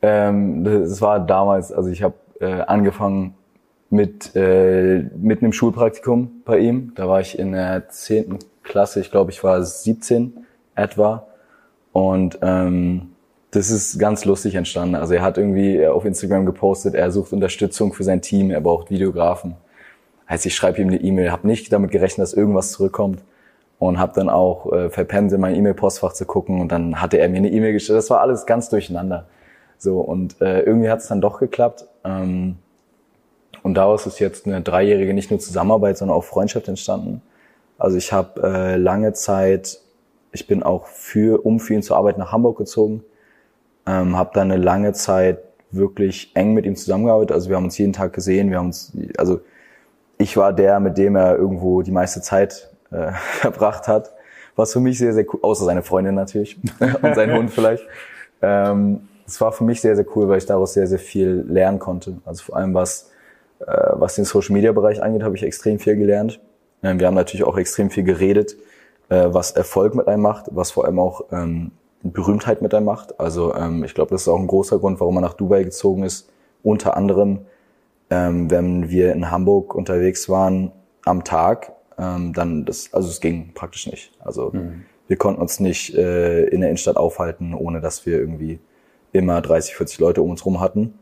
[0.02, 3.34] Ähm, das war damals, also ich habe äh, angefangen
[3.90, 6.92] mit, äh, mit einem Schulpraktikum bei ihm.
[6.94, 11.26] Da war ich in der zehnten Klasse, ich glaube, ich war 17 etwa.
[11.92, 13.12] Und ähm,
[13.50, 14.94] das ist ganz lustig entstanden.
[14.94, 18.90] Also er hat irgendwie auf Instagram gepostet, er sucht Unterstützung für sein Team, er braucht
[18.90, 19.56] Videografen.
[20.28, 23.22] Heißt, ich schreibe ihm eine E-Mail, habe nicht damit gerechnet, dass irgendwas zurückkommt
[23.78, 27.28] und habe dann auch äh, verpennt, in mein E-Mail-Postfach zu gucken und dann hatte er
[27.30, 27.98] mir eine E-Mail gestellt.
[27.98, 29.26] Das war alles ganz durcheinander.
[29.78, 31.86] So und äh, irgendwie hat es dann doch geklappt.
[32.04, 32.56] Ähm,
[33.62, 37.22] und daraus ist jetzt eine dreijährige nicht nur Zusammenarbeit, sondern auch Freundschaft entstanden.
[37.78, 39.80] Also ich habe äh, lange Zeit,
[40.32, 43.02] ich bin auch für um für ihn zur Arbeit nach Hamburg gezogen
[43.88, 45.38] ähm, habe dann eine lange Zeit
[45.70, 47.32] wirklich eng mit ihm zusammengearbeitet.
[47.32, 48.50] Also wir haben uns jeden Tag gesehen.
[48.50, 49.40] Wir haben uns, also
[50.18, 54.12] ich war der, mit dem er irgendwo die meiste Zeit äh, verbracht hat.
[54.56, 56.58] Was für mich sehr, sehr cool, außer seine Freundin natürlich
[57.02, 57.86] und sein Hund vielleicht.
[58.42, 61.78] Ähm, es war für mich sehr, sehr cool, weil ich daraus sehr, sehr viel lernen
[61.78, 62.18] konnte.
[62.24, 63.10] Also vor allem was,
[63.60, 66.40] äh, was den Social Media Bereich angeht, habe ich extrem viel gelernt.
[66.82, 68.56] Ähm, wir haben natürlich auch extrem viel geredet,
[69.08, 71.72] äh, was Erfolg mit einem macht, was vor allem auch ähm,
[72.02, 73.18] Berühmtheit mit einem macht.
[73.18, 76.04] Also ähm, ich glaube, das ist auch ein großer Grund, warum er nach Dubai gezogen
[76.04, 76.30] ist.
[76.62, 77.40] Unter anderem,
[78.10, 80.72] ähm, wenn wir in Hamburg unterwegs waren
[81.04, 84.12] am Tag, ähm, dann das, also es ging praktisch nicht.
[84.20, 84.84] Also mhm.
[85.08, 88.60] wir konnten uns nicht äh, in der Innenstadt aufhalten, ohne dass wir irgendwie
[89.12, 90.98] immer 30, 40 Leute um uns rum hatten.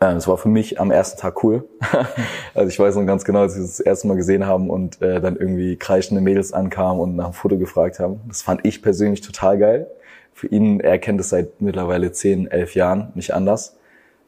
[0.00, 1.68] Ähm, es war für mich am ersten Tag cool.
[2.54, 5.20] also ich weiß noch ganz genau, als wir das erste Mal gesehen haben und äh,
[5.20, 8.20] dann irgendwie kreischende Mädels ankamen und nach einem Foto gefragt haben.
[8.28, 9.86] Das fand ich persönlich total geil.
[10.32, 13.76] Für ihn, er kennt es seit mittlerweile zehn, elf Jahren nicht anders.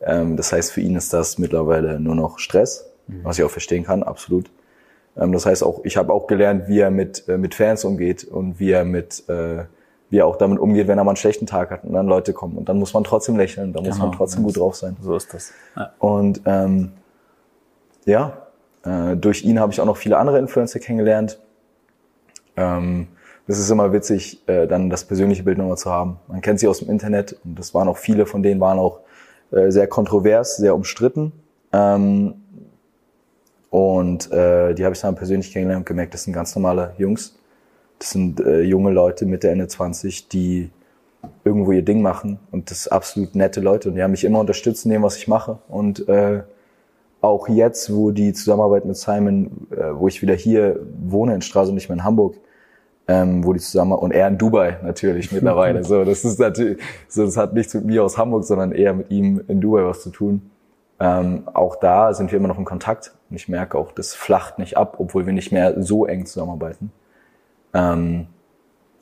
[0.01, 3.21] Ähm, das heißt, für ihn ist das mittlerweile nur noch Stress, mhm.
[3.23, 4.51] was ich auch verstehen kann, absolut.
[5.17, 8.25] Ähm, das heißt auch, ich habe auch gelernt, wie er mit, äh, mit Fans umgeht
[8.25, 9.65] und wie er mit äh,
[10.11, 12.33] wie er auch damit umgeht, wenn er mal einen schlechten Tag hat und dann Leute
[12.33, 12.59] kommen.
[12.59, 14.97] Und dann muss man trotzdem lächeln, da muss man genau, trotzdem gut drauf sein.
[15.01, 15.53] So ist das.
[15.77, 15.93] Ja.
[15.99, 16.93] Und ähm,
[18.05, 18.33] ja,
[18.85, 21.39] äh, durch ihn habe ich auch noch viele andere Influencer kennengelernt.
[22.57, 23.07] Ähm,
[23.47, 26.19] das ist immer witzig, äh, dann das persönliche Bild nochmal zu haben.
[26.29, 29.01] Man kennt sie aus dem Internet und das waren auch viele von denen waren auch
[29.51, 31.33] äh, sehr kontrovers, sehr umstritten.
[31.73, 32.35] Ähm,
[33.71, 37.39] und äh, die habe ich dann persönlich kennengelernt und gemerkt, das sind ganz normale Jungs,
[38.01, 40.71] das sind äh, junge Leute Mitte, Ende 20, die
[41.45, 44.41] irgendwo ihr Ding machen und das sind absolut nette Leute und die haben mich immer
[44.41, 45.59] unterstützt in dem, was ich mache.
[45.69, 46.43] Und äh,
[47.21, 51.69] auch jetzt, wo die Zusammenarbeit mit Simon, äh, wo ich wieder hier wohne in Straße
[51.69, 52.37] und nicht mehr in Hamburg,
[53.07, 55.85] ähm, wo die zusammen und er in Dubai natürlich mittlerweile.
[55.85, 59.11] so, das ist natürlich, so das hat nichts mit mir aus Hamburg, sondern eher mit
[59.11, 60.51] ihm in Dubai was zu tun.
[60.99, 64.59] Ähm, auch da sind wir immer noch in Kontakt und ich merke auch, das flacht
[64.59, 66.93] nicht ab, obwohl wir nicht mehr so eng zusammenarbeiten.
[67.75, 68.27] Ähm,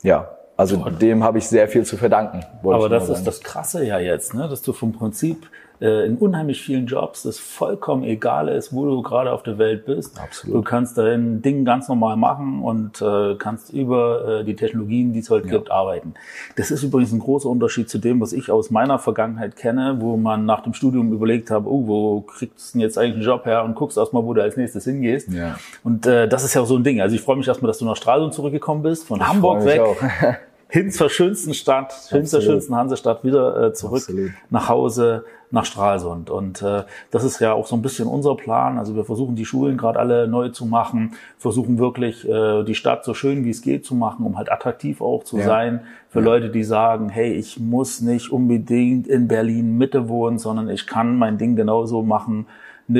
[0.03, 2.45] ja, also dem habe ich sehr viel zu verdanken.
[2.63, 4.47] Aber das ist das Krasse ja jetzt, ne?
[4.49, 5.49] dass du vom Prinzip
[5.81, 9.85] äh, in unheimlich vielen Jobs es vollkommen egal ist, wo du gerade auf der Welt
[9.85, 10.19] bist.
[10.19, 10.57] Absolut.
[10.57, 15.19] Du kannst dein Ding ganz normal machen und äh, kannst über äh, die Technologien, die
[15.19, 15.53] es heute ja.
[15.53, 16.13] gibt, arbeiten.
[16.55, 20.17] Das ist übrigens ein großer Unterschied zu dem, was ich aus meiner Vergangenheit kenne, wo
[20.17, 23.45] man nach dem Studium überlegt hat, oh, wo kriegst du denn jetzt eigentlich einen Job
[23.45, 25.31] her und guckst erstmal, wo du als nächstes hingehst.
[25.31, 25.57] Ja.
[25.83, 27.01] Und äh, das ist ja so ein Ding.
[27.01, 29.81] Also ich freue mich erstmal, dass du nach Stralsund zurückgekommen bist, von ich Hamburg weg.
[30.69, 34.31] hin zur schönsten Stadt, hin zur schönsten Hansestadt, wieder äh, zurück Absolut.
[34.51, 36.29] nach Hause, nach Stralsund.
[36.29, 38.77] Und äh, das ist ja auch so ein bisschen unser Plan.
[38.77, 43.03] Also wir versuchen die Schulen gerade alle neu zu machen, versuchen wirklich äh, die Stadt
[43.03, 45.45] so schön wie es geht zu machen, um halt attraktiv auch zu ja.
[45.45, 46.25] sein für ja.
[46.25, 51.17] Leute, die sagen, hey, ich muss nicht unbedingt in Berlin Mitte wohnen, sondern ich kann
[51.17, 52.45] mein Ding genauso machen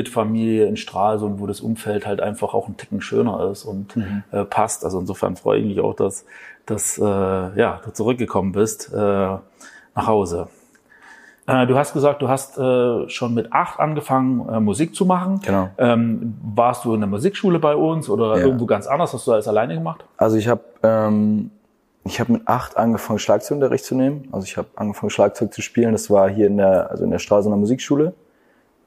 [0.08, 4.22] Familie in Stralsund, wo das Umfeld halt einfach auch ein Ticken schöner ist und mhm.
[4.30, 4.84] äh, passt.
[4.84, 6.24] Also insofern freue ich mich auch, dass,
[6.64, 9.42] dass äh, ja, du zurückgekommen bist äh, nach
[10.06, 10.46] Hause.
[11.50, 15.40] Äh, du hast gesagt, du hast äh, schon mit acht angefangen, äh, Musik zu machen.
[15.44, 15.68] Genau.
[15.78, 18.44] Ähm, warst du in der Musikschule bei uns oder ja.
[18.44, 19.12] irgendwo ganz anders?
[19.12, 20.04] Hast du alles alleine gemacht?
[20.16, 21.50] Also ich habe ähm,
[22.04, 24.28] ich habe mit acht angefangen, Schlagzeugunterricht zu nehmen.
[24.32, 25.92] Also ich habe angefangen, Schlagzeug zu spielen.
[25.92, 28.14] Das war hier in der, also in der Stralsunder Musikschule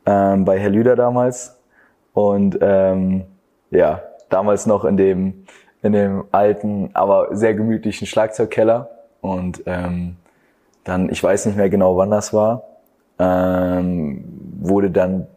[0.06, 1.58] ähm, bei Herr Lüder damals.
[2.13, 3.26] Und ähm,
[3.71, 5.45] ja, damals noch in dem
[5.82, 8.89] in dem alten, aber sehr gemütlichen Schlagzeugkeller.
[9.21, 10.15] Und ähm,
[10.84, 12.63] dann, ich weiß nicht mehr genau, wann das war,
[13.19, 14.24] ähm,
[14.60, 15.28] wurde dann,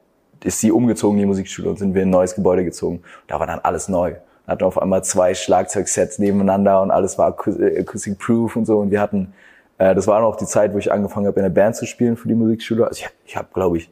[0.43, 3.03] ist sie umgezogen, die Musikschule, und sind wir in ein neues Gebäude gezogen.
[3.27, 4.15] Da war dann alles neu.
[4.47, 8.79] Da hatten auf einmal zwei Schlagzeugsets nebeneinander und alles war äh, Acoustic Proof und so.
[8.79, 9.33] Und wir hatten,
[9.79, 12.17] äh, das war auch die Zeit, wo ich angefangen habe, in der Band zu spielen
[12.17, 12.87] für die Musikschule.
[12.87, 13.91] Also ich, ich habe, glaube ich,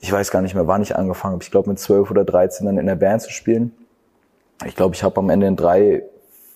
[0.00, 1.42] ich weiß gar nicht mehr, wann ich angefangen habe.
[1.42, 3.72] Ich glaube mit zwölf oder dreizehn dann in der Band zu spielen.
[4.66, 6.02] Ich glaube, ich habe am Ende in drei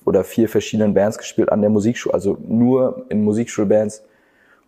[0.05, 4.05] oder vier verschiedenen Bands gespielt an der Musikschule, also nur in Musikschulbands.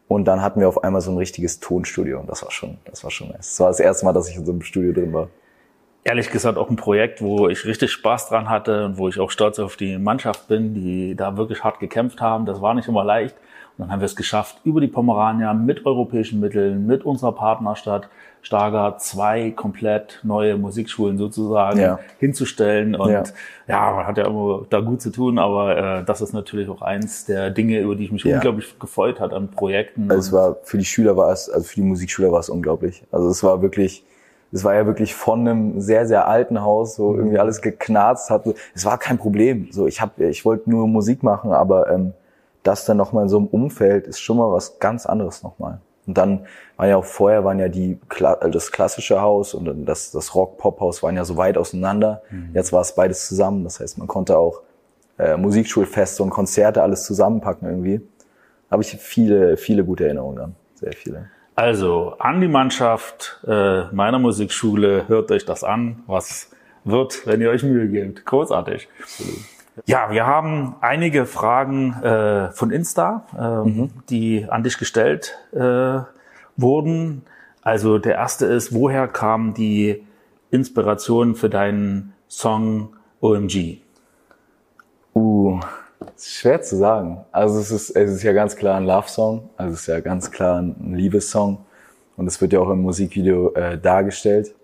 [0.06, 3.02] Und dann hatten wir auf einmal so ein richtiges Tonstudio und das war schon, das
[3.04, 3.32] war schon.
[3.34, 5.28] Das war das erste Mal, dass ich in so einem Studio drin war.
[6.04, 9.30] Ehrlich gesagt auch ein Projekt, wo ich richtig Spaß dran hatte und wo ich auch
[9.30, 12.44] stolz auf die Mannschaft bin, die da wirklich hart gekämpft haben.
[12.44, 13.34] Das war nicht immer leicht.
[13.76, 18.08] Dann haben wir es geschafft, über die Pomerania mit europäischen Mitteln, mit unserer Partnerstadt
[18.44, 21.98] Stargard zwei komplett neue Musikschulen sozusagen ja.
[22.18, 22.94] hinzustellen.
[22.94, 23.24] Und ja.
[23.66, 23.92] ja.
[23.92, 27.24] man hat ja immer da gut zu tun, aber äh, das ist natürlich auch eins
[27.24, 28.36] der Dinge, über die ich mich ja.
[28.36, 30.10] unglaublich gefreut hat an Projekten.
[30.10, 33.02] Also es war für die Schüler war es, also für die Musikschüler war es unglaublich.
[33.10, 34.04] Also es war wirklich,
[34.52, 38.44] es war ja wirklich von einem sehr sehr alten Haus, so irgendwie alles geknarzt hat.
[38.74, 39.68] Es war kein Problem.
[39.72, 42.12] So ich habe, ich wollte nur Musik machen, aber ähm,
[42.64, 45.80] das dann nochmal in so einem Umfeld ist schon mal was ganz anderes nochmal.
[46.06, 46.46] Und dann
[46.76, 51.02] waren ja auch vorher waren ja die äh, das klassische Haus und das, das Rock-Pop-Haus
[51.02, 52.22] waren ja so weit auseinander.
[52.30, 52.50] Mhm.
[52.52, 53.64] Jetzt war es beides zusammen.
[53.64, 54.62] Das heißt, man konnte auch
[55.18, 58.00] äh, Musikschulfeste und Konzerte alles zusammenpacken irgendwie.
[58.70, 60.56] Habe ich viele, viele gute Erinnerungen an.
[60.74, 61.30] Sehr viele.
[61.54, 66.50] Also an die Mannschaft äh, meiner Musikschule, hört euch das an, was
[66.82, 68.26] wird, wenn ihr euch Mühe gebt.
[68.26, 68.88] Großartig.
[69.00, 69.53] Absolut.
[69.86, 73.90] Ja, wir haben einige Fragen äh, von Insta, äh, mhm.
[74.08, 76.00] die an dich gestellt äh,
[76.56, 77.22] wurden.
[77.62, 80.04] Also der erste ist, woher kam die
[80.50, 83.78] Inspiration für deinen Song OMG?
[85.14, 85.58] Uh,
[86.18, 87.24] schwer zu sagen.
[87.32, 90.30] Also es ist, es ist ja ganz klar ein Love-Song, also es ist ja ganz
[90.30, 91.58] klar ein Liebessong
[92.16, 94.54] und es wird ja auch im Musikvideo äh, dargestellt.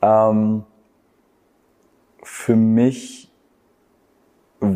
[0.00, 0.64] Ähm,
[2.22, 3.30] für mich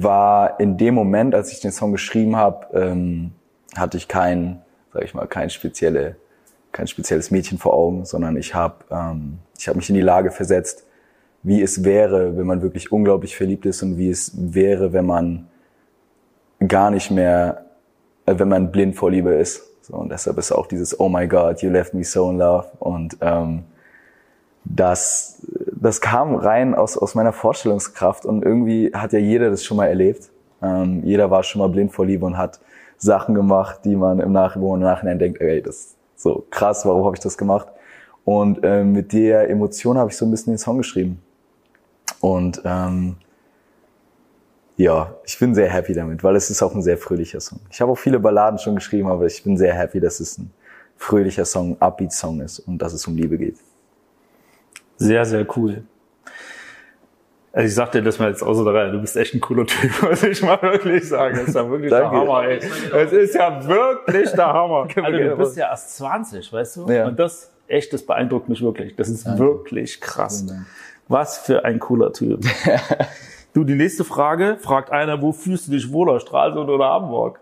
[0.03, 3.33] war in dem Moment, als ich den Song geschrieben habe, ähm,
[3.77, 6.16] hatte ich kein, sag ich mal, kein spezielle,
[6.72, 10.31] kein spezielles Mädchen vor Augen, sondern ich habe ähm, ich habe mich in die Lage
[10.31, 10.85] versetzt,
[11.42, 15.48] wie es wäre, wenn man wirklich unglaublich verliebt ist und wie es wäre, wenn man
[16.66, 17.64] gar nicht mehr,
[18.27, 19.62] äh, wenn man blind vor Liebe ist.
[19.83, 22.68] So, und deshalb ist auch dieses Oh my God, you left me so in love
[22.79, 23.64] und ähm,
[24.64, 25.42] das,
[25.81, 29.87] das kam rein aus, aus meiner Vorstellungskraft und irgendwie hat ja jeder das schon mal
[29.87, 30.31] erlebt.
[30.62, 32.61] Ähm, jeder war schon mal blind vor Liebe und hat
[32.97, 37.05] Sachen gemacht, die man im Nachhinein, im Nachhinein denkt, ey, das ist so krass, warum
[37.05, 37.69] habe ich das gemacht?
[38.25, 41.23] Und ähm, mit der Emotion habe ich so ein bisschen den Song geschrieben.
[42.21, 43.17] Und ähm,
[44.77, 47.61] ja, ich bin sehr happy damit, weil es ist auch ein sehr fröhlicher Song.
[47.71, 50.51] Ich habe auch viele Balladen schon geschrieben, aber ich bin sehr happy, dass es ein
[50.97, 53.59] fröhlicher Song, Upbeat-Song ist und dass es um Liebe geht.
[54.99, 55.85] Sehr, sehr cool.
[57.53, 59.67] Also ich sag dir das mal jetzt außer der Reihe, du bist echt ein cooler
[59.67, 61.37] Typ, muss ich mal wirklich sagen.
[61.37, 62.59] Das ist ja wirklich der Hammer, ey.
[62.59, 64.87] Es ist ja wirklich der Hammer.
[64.97, 66.91] Also du bist ja erst 20, weißt du?
[66.91, 67.07] Ja.
[67.07, 68.95] Und das, echt, das beeindruckt mich wirklich.
[68.97, 69.41] Das ist Danke.
[69.41, 70.47] wirklich krass.
[71.09, 72.45] Was für ein cooler Typ.
[73.55, 77.41] du, die nächste Frage, fragt einer, wo fühlst du dich wohler, Stralsund oder Hamburg?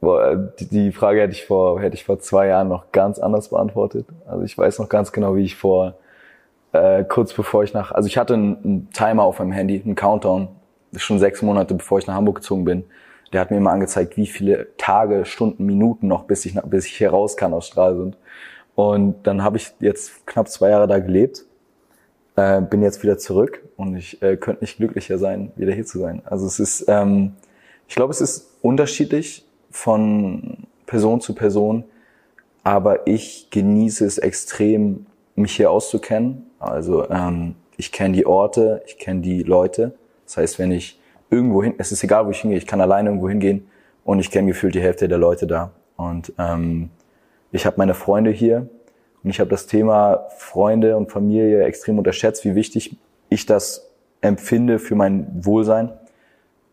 [0.00, 4.06] Boah, die Frage hätte ich vor hätte ich vor zwei Jahren noch ganz anders beantwortet.
[4.26, 5.94] Also ich weiß noch ganz genau, wie ich vor
[6.72, 9.96] äh, kurz bevor ich nach also ich hatte einen, einen Timer auf meinem Handy, einen
[9.96, 10.48] Countdown,
[10.96, 12.84] schon sechs Monate bevor ich nach Hamburg gezogen bin.
[13.32, 16.96] Der hat mir immer angezeigt, wie viele Tage, Stunden, Minuten noch bis ich bis ich
[16.96, 18.16] hier raus kann aus Stralsund.
[18.76, 21.44] Und dann habe ich jetzt knapp zwei Jahre da gelebt,
[22.36, 25.98] äh, bin jetzt wieder zurück und ich äh, könnte nicht glücklicher sein, wieder hier zu
[25.98, 26.22] sein.
[26.24, 27.32] Also es ist, ähm,
[27.88, 31.84] ich glaube, es ist unterschiedlich von Person zu Person,
[32.64, 36.50] aber ich genieße es extrem, mich hier auszukennen.
[36.58, 39.94] Also ähm, ich kenne die Orte, ich kenne die Leute.
[40.26, 41.00] Das heißt, wenn ich
[41.30, 43.68] irgendwo hin, es ist egal, wo ich hingehe, ich kann alleine irgendwo hingehen
[44.04, 45.70] und ich kenne gefühlt die Hälfte der Leute da.
[45.96, 46.90] Und ähm,
[47.52, 48.68] ich habe meine Freunde hier
[49.22, 52.96] und ich habe das Thema Freunde und Familie extrem unterschätzt, wie wichtig
[53.28, 55.92] ich das empfinde für mein Wohlsein.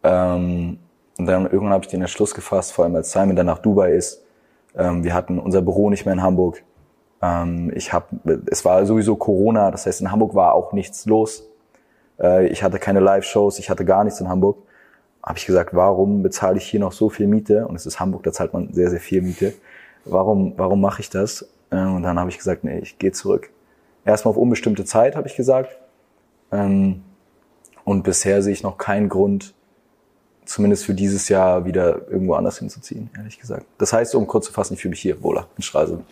[0.04, 0.80] Ähm,
[1.18, 3.94] und dann irgendwann habe ich den Entschluss gefasst, vor allem als Simon dann nach Dubai
[3.94, 4.22] ist.
[4.76, 6.64] Ähm, wir hatten unser Büro nicht mehr in Hamburg.
[7.22, 8.10] Ähm, ich hab,
[8.48, 11.48] es war sowieso Corona, das heißt in Hamburg war auch nichts los.
[12.20, 14.58] Äh, ich hatte keine Live-Shows, ich hatte gar nichts in Hamburg.
[15.24, 17.68] Habe ich gesagt, warum bezahle ich hier noch so viel Miete?
[17.68, 19.54] Und es ist Hamburg, da zahlt man sehr, sehr viel Miete.
[20.04, 21.48] Warum, warum mache ich das?
[21.72, 23.50] Äh, und dann habe ich gesagt, nee, ich gehe zurück.
[24.04, 25.80] Erstmal auf unbestimmte Zeit, habe ich gesagt.
[26.52, 27.04] Ähm,
[27.86, 29.55] und bisher sehe ich noch keinen Grund,
[30.46, 33.66] zumindest für dieses Jahr wieder irgendwo anders hinzuziehen, ehrlich gesagt.
[33.78, 36.06] Das heißt, um kurz zu fassen, ich fühle mich hier wohler in Stralsund.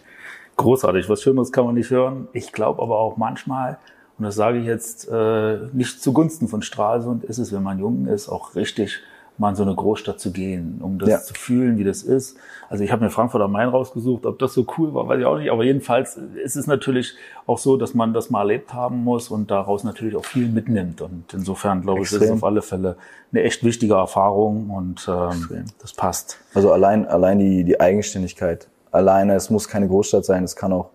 [0.58, 2.28] Großartig, was Schöneres kann man nicht hören.
[2.34, 3.78] Ich glaube aber auch manchmal,
[4.18, 8.08] und das sage ich jetzt äh, nicht zugunsten von Stralsund, ist es, wenn man jung
[8.08, 9.00] ist, auch richtig,
[9.44, 11.20] mal in so eine Großstadt zu gehen, um das ja.
[11.20, 12.38] zu fühlen, wie das ist.
[12.70, 15.26] Also ich habe mir Frankfurt am Main rausgesucht, ob das so cool war, weiß ich
[15.26, 15.52] auch nicht.
[15.52, 17.14] Aber jedenfalls ist es natürlich
[17.46, 21.02] auch so, dass man das mal erlebt haben muss und daraus natürlich auch viel mitnimmt.
[21.02, 22.96] Und insofern glaube ich, ist es auf alle Fälle
[23.32, 26.40] eine echt wichtige Erfahrung und ähm, das passt.
[26.54, 30.90] Also allein allein die die Eigenständigkeit, alleine es muss keine Großstadt sein, es kann auch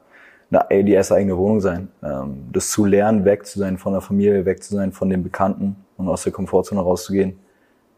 [0.50, 1.88] eine, die erste eigene Wohnung sein.
[2.02, 5.22] Ähm, das zu lernen, weg zu sein von der Familie, weg zu sein von den
[5.22, 7.38] Bekannten und aus der Komfortzone rauszugehen,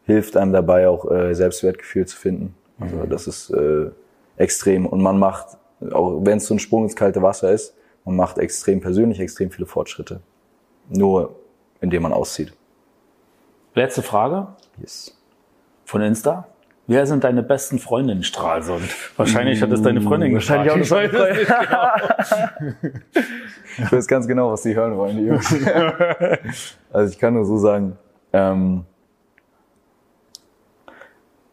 [0.04, 2.54] hilft einem dabei auch äh, Selbstwertgefühl zu finden.
[2.78, 3.10] Also mhm.
[3.10, 3.90] das ist äh,
[4.36, 5.58] extrem und man macht,
[5.92, 9.50] auch wenn es so ein Sprung ins kalte Wasser ist, man macht extrem persönlich extrem
[9.50, 10.20] viele Fortschritte.
[10.88, 11.36] Nur
[11.80, 12.52] indem man auszieht.
[13.74, 14.48] Letzte Frage.
[14.78, 15.16] Yes.
[15.84, 16.46] Von Insta.
[16.86, 18.82] Wer sind deine besten Freunde in Stralsund?
[19.16, 21.14] Wahrscheinlich hat es deine Freundin Wahrscheinlich gefragt.
[21.14, 21.46] auch eine Freundin.
[22.66, 23.86] Genau.
[23.86, 25.54] ich weiß ganz genau, was sie hören wollen, die Jungs.
[26.92, 27.96] also ich kann nur so sagen,
[28.32, 28.84] ähm,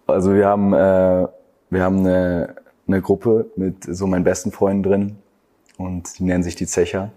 [0.07, 1.27] also wir haben, äh,
[1.69, 2.55] wir haben eine,
[2.87, 5.15] eine Gruppe mit so meinen besten Freunden drin
[5.77, 7.11] und die nennen sich die Zecher.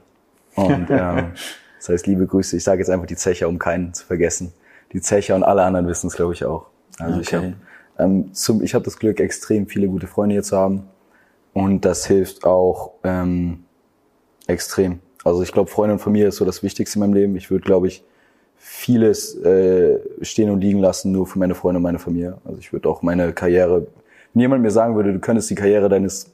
[0.57, 1.25] Und äh,
[1.79, 2.57] das heißt, liebe Grüße.
[2.57, 4.53] Ich sage jetzt einfach die Zecher, um keinen zu vergessen.
[4.93, 6.67] Die Zecher und alle anderen wissen es, glaube ich, auch.
[6.99, 7.23] Also okay.
[7.23, 7.55] ich habe
[7.99, 10.89] ähm, zum, ich habe das Glück, extrem viele gute Freunde hier zu haben.
[11.53, 13.65] Und das hilft auch ähm,
[14.47, 15.01] extrem.
[15.25, 17.37] Also ich glaube, Freunde und Familie ist so das Wichtigste in meinem Leben.
[17.37, 18.05] Ich würde, glaube ich,
[18.63, 22.37] vieles äh, stehen und liegen lassen, nur für meine Freunde und meine Familie.
[22.45, 23.87] Also ich würde auch meine Karriere,
[24.35, 26.31] wenn jemand mir sagen würde, du könntest die Karriere deines,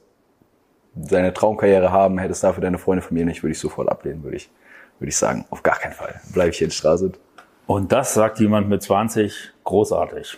[0.93, 4.49] deine Traumkarriere haben, hättest dafür deine Freunde, Familie nicht, würde ich sofort ablehnen, würde ich,
[4.99, 6.19] würde ich sagen, auf gar keinen Fall.
[6.33, 7.13] Bleibe ich hier in Straße.
[7.65, 10.37] Und das sagt jemand mit 20, großartig.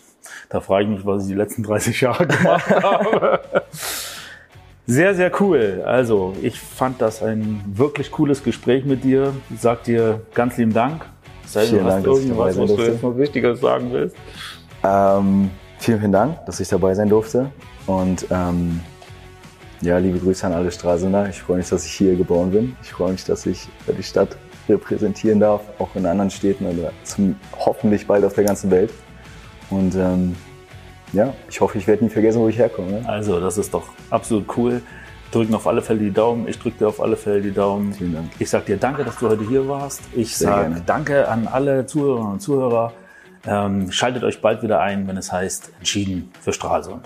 [0.50, 3.42] Da frage ich mich, was ich die letzten 30 Jahre gemacht habe.
[4.86, 5.84] Sehr, sehr cool.
[5.86, 9.34] Also, ich fand das ein wirklich cooles Gespräch mit dir.
[9.50, 11.06] Ich sag dir ganz lieben Dank.
[11.50, 14.16] Sei vielen Dank, dass ich dabei sein was du jetzt noch Wichtiges sagen willst.
[14.84, 17.50] Ähm, vielen, vielen Dank, dass ich dabei sein durfte.
[17.88, 18.80] Und ähm,
[19.82, 21.28] ja, liebe Grüße an alle Stralsunder.
[21.28, 22.76] Ich freue mich, dass ich hier geboren bin.
[22.84, 27.36] Ich freue mich, dass ich die Stadt repräsentieren darf, auch in anderen Städten oder zum,
[27.58, 28.92] hoffentlich bald auf der ganzen Welt.
[29.72, 30.36] Und ähm,
[31.14, 32.92] ja, ich hoffe, ich werde nie vergessen, wo ich herkomme.
[32.92, 33.04] Ne?
[33.08, 34.84] Also, das ist doch absolut cool.
[35.32, 36.48] Drücken auf alle Fälle die Daumen.
[36.48, 37.94] Ich drücke dir auf alle Fälle die Daumen.
[37.94, 38.32] Vielen Dank.
[38.40, 40.02] Ich sage dir danke, dass du heute hier warst.
[40.16, 42.94] Ich sage danke an alle Zuhörerinnen und Zuhörer.
[43.46, 47.06] Ähm, schaltet euch bald wieder ein, wenn es heißt Entschieden für Stralsund.